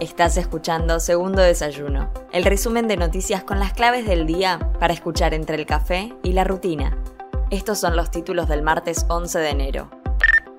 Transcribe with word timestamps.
Estás 0.00 0.38
escuchando 0.38 0.98
Segundo 0.98 1.42
Desayuno, 1.42 2.10
el 2.32 2.46
resumen 2.46 2.88
de 2.88 2.96
noticias 2.96 3.44
con 3.44 3.58
las 3.60 3.74
claves 3.74 4.06
del 4.06 4.26
día 4.26 4.58
para 4.80 4.94
escuchar 4.94 5.34
entre 5.34 5.56
el 5.56 5.66
café 5.66 6.14
y 6.22 6.32
la 6.32 6.42
rutina. 6.42 6.96
Estos 7.50 7.80
son 7.80 7.96
los 7.96 8.10
títulos 8.10 8.48
del 8.48 8.62
martes 8.62 9.04
11 9.10 9.38
de 9.38 9.50
enero. 9.50 9.90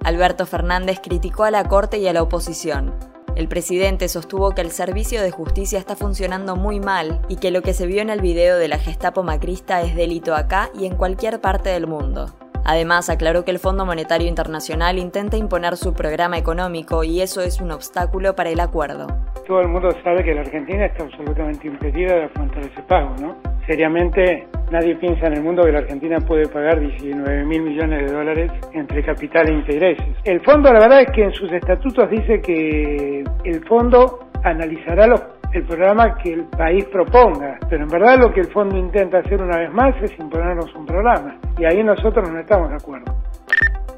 Alberto 0.04 0.46
Fernández 0.46 1.00
criticó 1.02 1.44
a 1.44 1.50
la 1.50 1.68
Corte 1.68 1.98
y 1.98 2.08
a 2.08 2.14
la 2.14 2.22
oposición. 2.22 2.94
El 3.36 3.48
presidente 3.48 4.10
sostuvo 4.10 4.52
que 4.52 4.62
el 4.62 4.70
servicio 4.70 5.24
de 5.24 5.32
justicia 5.32 5.80
está 5.80 5.96
funcionando 5.96 6.56
muy 6.56 6.80
mal 6.80 7.20
y 7.28 7.38
que 7.38 7.50
lo 7.50 7.64
que 7.64 7.74
se 7.74 7.88
vio 7.88 8.04
en 8.04 8.12
el 8.12 8.22
video 8.22 8.60
de 8.60 8.68
la 8.68 8.78
Gestapo 8.78 9.24
macrista 9.24 9.82
es 9.82 9.96
delito 9.96 10.36
acá 10.36 10.70
y 10.78 10.86
en 10.86 10.96
cualquier 10.96 11.42
parte 11.42 11.70
del 11.70 11.88
mundo. 11.88 12.32
Además, 12.64 13.10
aclaró 13.10 13.44
que 13.44 13.50
el 13.50 13.58
Fondo 13.58 13.88
Monetario 13.88 14.28
Internacional 14.28 15.00
intenta 15.00 15.36
imponer 15.36 15.78
su 15.78 15.94
programa 15.94 16.38
económico 16.38 17.04
y 17.04 17.22
eso 17.22 17.42
es 17.42 17.60
un 17.60 17.72
obstáculo 17.72 18.36
para 18.36 18.52
el 18.52 18.60
acuerdo. 18.60 19.08
Todo 19.52 19.64
el 19.64 19.68
mundo 19.68 19.90
sabe 20.02 20.24
que 20.24 20.34
la 20.34 20.40
Argentina 20.40 20.86
está 20.86 21.04
absolutamente 21.04 21.68
impedida 21.68 22.16
de 22.16 22.24
afrontar 22.24 22.64
ese 22.64 22.82
pago, 22.84 23.14
¿no? 23.20 23.36
Seriamente, 23.68 24.48
nadie 24.72 24.96
piensa 24.96 25.28
en 25.28 25.34
el 25.34 25.44
mundo 25.44 25.64
que 25.64 25.74
la 25.74 25.80
Argentina 25.80 26.20
puede 26.26 26.48
pagar 26.48 26.80
19 26.80 27.44
mil 27.44 27.62
millones 27.62 28.10
de 28.10 28.16
dólares 28.16 28.50
entre 28.72 29.04
capital 29.04 29.50
e 29.50 29.54
intereses. 29.56 30.16
El 30.24 30.40
fondo, 30.40 30.72
la 30.72 30.80
verdad 30.80 31.02
es 31.02 31.12
que 31.12 31.24
en 31.24 31.34
sus 31.34 31.52
estatutos 31.52 32.10
dice 32.10 32.40
que 32.40 33.26
el 33.44 33.68
fondo 33.68 34.20
analizará 34.42 35.14
el 35.52 35.66
programa 35.66 36.16
que 36.24 36.32
el 36.32 36.46
país 36.46 36.86
proponga. 36.86 37.60
Pero 37.70 37.84
en 37.84 37.90
verdad 37.90 38.20
lo 38.20 38.34
que 38.34 38.40
el 38.40 38.52
fondo 38.54 38.78
intenta 38.78 39.18
hacer 39.18 39.42
una 39.42 39.58
vez 39.58 39.74
más 39.74 39.94
es 40.02 40.18
imponernos 40.18 40.74
un 40.76 40.86
programa. 40.86 41.36
Y 41.60 41.66
ahí 41.66 41.84
nosotros 41.84 42.32
no 42.32 42.40
estamos 42.40 42.70
de 42.70 42.76
acuerdo. 42.76 43.14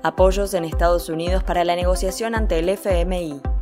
Apoyos 0.02 0.56
en 0.56 0.64
Estados 0.64 1.10
Unidos 1.10 1.44
para 1.44 1.64
la 1.64 1.76
negociación 1.76 2.34
ante 2.34 2.58
el 2.58 2.70
FMI. 2.70 3.53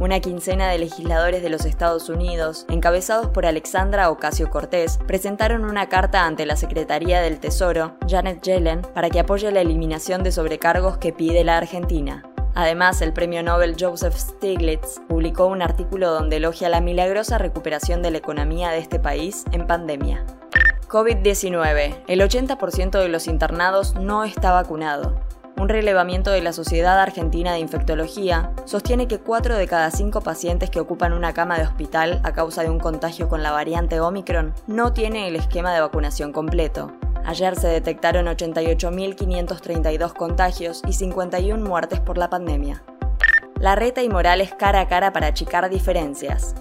Una 0.00 0.20
quincena 0.20 0.70
de 0.70 0.78
legisladores 0.78 1.42
de 1.42 1.50
los 1.50 1.66
Estados 1.66 2.08
Unidos, 2.08 2.64
encabezados 2.70 3.26
por 3.28 3.44
Alexandra 3.44 4.08
Ocasio 4.08 4.48
Cortés, 4.48 4.98
presentaron 5.06 5.62
una 5.62 5.90
carta 5.90 6.24
ante 6.24 6.46
la 6.46 6.56
Secretaría 6.56 7.20
del 7.20 7.38
Tesoro, 7.38 7.98
Janet 8.08 8.40
Yellen, 8.40 8.80
para 8.94 9.10
que 9.10 9.20
apoye 9.20 9.52
la 9.52 9.60
eliminación 9.60 10.22
de 10.22 10.32
sobrecargos 10.32 10.96
que 10.96 11.12
pide 11.12 11.44
la 11.44 11.58
Argentina. 11.58 12.22
Además, 12.54 13.02
el 13.02 13.12
premio 13.12 13.42
Nobel 13.42 13.76
Joseph 13.78 14.16
Stiglitz 14.16 15.02
publicó 15.06 15.44
un 15.48 15.60
artículo 15.60 16.10
donde 16.10 16.36
elogia 16.36 16.70
la 16.70 16.80
milagrosa 16.80 17.36
recuperación 17.36 18.00
de 18.00 18.12
la 18.12 18.18
economía 18.18 18.70
de 18.70 18.78
este 18.78 19.00
país 19.00 19.44
en 19.52 19.66
pandemia. 19.66 20.24
COVID-19. 20.88 22.04
El 22.06 22.20
80% 22.22 22.98
de 22.98 23.08
los 23.08 23.26
internados 23.26 23.94
no 23.96 24.24
está 24.24 24.50
vacunado. 24.52 25.20
Un 25.60 25.68
relevamiento 25.68 26.30
de 26.30 26.40
la 26.40 26.54
Sociedad 26.54 26.98
Argentina 26.98 27.52
de 27.52 27.58
Infectología 27.58 28.50
sostiene 28.64 29.06
que 29.06 29.18
4 29.18 29.56
de 29.58 29.66
cada 29.66 29.90
5 29.90 30.22
pacientes 30.22 30.70
que 30.70 30.80
ocupan 30.80 31.12
una 31.12 31.34
cama 31.34 31.58
de 31.58 31.64
hospital 31.64 32.18
a 32.24 32.32
causa 32.32 32.62
de 32.62 32.70
un 32.70 32.78
contagio 32.80 33.28
con 33.28 33.42
la 33.42 33.50
variante 33.50 34.00
Omicron 34.00 34.54
no 34.66 34.94
tienen 34.94 35.24
el 35.24 35.36
esquema 35.36 35.74
de 35.74 35.82
vacunación 35.82 36.32
completo. 36.32 36.92
Ayer 37.26 37.56
se 37.56 37.68
detectaron 37.68 38.24
88.532 38.24 40.14
contagios 40.14 40.80
y 40.88 40.94
51 40.94 41.62
muertes 41.62 42.00
por 42.00 42.16
la 42.16 42.30
pandemia. 42.30 42.82
La 43.58 43.76
reta 43.76 44.02
y 44.02 44.08
Morales 44.08 44.54
cara 44.58 44.80
a 44.80 44.88
cara 44.88 45.12
para 45.12 45.26
achicar 45.26 45.68
diferencias. 45.68 46.54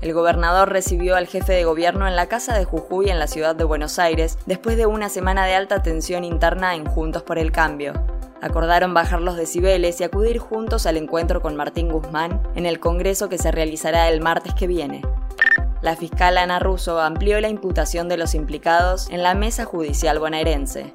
El 0.00 0.14
gobernador 0.14 0.70
recibió 0.70 1.16
al 1.16 1.26
jefe 1.26 1.54
de 1.54 1.64
gobierno 1.64 2.06
en 2.06 2.14
la 2.14 2.28
casa 2.28 2.56
de 2.56 2.64
Jujuy 2.64 3.10
en 3.10 3.18
la 3.18 3.26
ciudad 3.26 3.56
de 3.56 3.64
Buenos 3.64 3.98
Aires 3.98 4.38
después 4.46 4.76
de 4.76 4.86
una 4.86 5.08
semana 5.08 5.44
de 5.44 5.56
alta 5.56 5.82
tensión 5.82 6.22
interna 6.22 6.76
en 6.76 6.84
Juntos 6.84 7.24
por 7.24 7.38
el 7.38 7.50
Cambio. 7.50 7.94
Acordaron 8.44 8.94
bajar 8.94 9.20
los 9.20 9.36
decibeles 9.36 10.00
y 10.00 10.04
acudir 10.04 10.38
juntos 10.38 10.86
al 10.86 10.96
encuentro 10.96 11.42
con 11.42 11.56
Martín 11.56 11.88
Guzmán 11.88 12.40
en 12.54 12.66
el 12.66 12.78
Congreso 12.78 13.28
que 13.28 13.38
se 13.38 13.50
realizará 13.50 14.08
el 14.08 14.20
martes 14.20 14.54
que 14.54 14.66
viene 14.68 15.02
la 15.84 15.96
fiscal 15.96 16.38
Ana 16.38 16.60
Russo 16.60 16.98
amplió 16.98 17.38
la 17.42 17.50
imputación 17.50 18.08
de 18.08 18.16
los 18.16 18.34
implicados 18.34 19.10
en 19.10 19.22
la 19.22 19.34
mesa 19.34 19.66
judicial 19.66 20.18
bonaerense. 20.18 20.94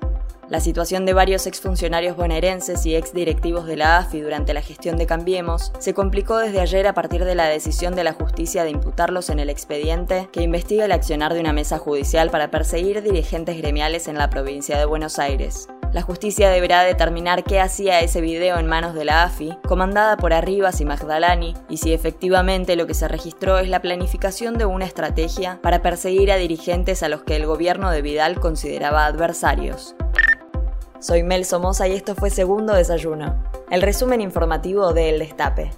La 0.49 0.61
situación 0.61 1.05
de 1.05 1.13
varios 1.13 1.45
exfuncionarios 1.45 2.17
bonaerenses 2.17 2.87
y 2.87 2.95
exdirectivos 2.95 3.67
de 3.67 3.77
la 3.77 3.99
AFI 3.99 4.21
durante 4.21 4.51
la 4.55 4.63
gestión 4.63 4.97
de 4.97 5.05
Cambiemos 5.05 5.71
se 5.77 5.93
complicó 5.93 6.39
desde 6.39 6.59
ayer 6.59 6.87
a 6.87 6.95
partir 6.95 7.23
de 7.23 7.35
la 7.35 7.45
decisión 7.45 7.93
de 7.93 8.03
la 8.03 8.13
justicia 8.13 8.63
de 8.63 8.71
imputarlos 8.71 9.29
en 9.29 9.37
el 9.37 9.51
expediente 9.51 10.27
que 10.31 10.41
investiga 10.41 10.85
el 10.85 10.91
accionar 10.91 11.35
de 11.35 11.41
una 11.41 11.53
mesa 11.53 11.77
judicial 11.77 12.31
para 12.31 12.49
perseguir 12.49 13.03
dirigentes 13.03 13.57
gremiales 13.57 14.07
en 14.07 14.17
la 14.17 14.31
provincia 14.31 14.79
de 14.79 14.85
Buenos 14.85 15.19
Aires. 15.19 15.67
La 15.91 16.03
justicia 16.03 16.51
deberá 16.51 16.83
determinar 16.83 17.43
qué 17.43 17.59
hacía 17.59 17.99
ese 17.99 18.21
video 18.21 18.59
en 18.59 18.67
manos 18.67 18.93
de 18.93 19.05
la 19.05 19.23
AFI, 19.23 19.57
comandada 19.67 20.17
por 20.17 20.33
Arribas 20.33 20.79
y 20.81 20.85
Magdalani, 20.85 21.55
y 21.67 21.77
si 21.77 21.93
efectivamente 21.93 22.75
lo 22.75 22.85
que 22.85 22.93
se 22.93 23.07
registró 23.07 23.57
es 23.57 23.69
la 23.69 23.81
planificación 23.81 24.59
de 24.59 24.65
una 24.65 24.85
estrategia 24.85 25.57
para 25.63 25.81
perseguir 25.81 26.31
a 26.31 26.35
dirigentes 26.37 27.01
a 27.01 27.09
los 27.09 27.23
que 27.23 27.35
el 27.35 27.47
gobierno 27.47 27.89
de 27.89 28.03
Vidal 28.03 28.39
consideraba 28.39 29.07
adversarios. 29.07 29.95
Soy 30.99 31.23
Mel 31.23 31.43
Somoza 31.43 31.87
y 31.87 31.93
esto 31.93 32.13
fue 32.13 32.29
Segundo 32.29 32.73
Desayuno, 32.73 33.43
el 33.71 33.81
resumen 33.81 34.21
informativo 34.21 34.93
de 34.93 35.09
El 35.09 35.19
Destape. 35.19 35.71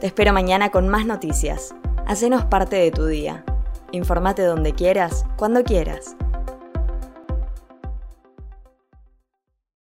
Te 0.00 0.06
espero 0.06 0.34
mañana 0.34 0.70
con 0.70 0.88
más 0.88 1.06
noticias. 1.06 1.74
Hacenos 2.06 2.44
parte 2.44 2.76
de 2.76 2.90
tu 2.90 3.06
día. 3.06 3.42
Informate 3.92 4.42
donde 4.42 4.74
quieras, 4.74 5.24
cuando 5.36 5.64
quieras. 5.64 6.14